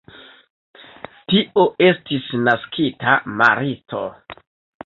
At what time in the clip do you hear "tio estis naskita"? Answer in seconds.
1.33-3.15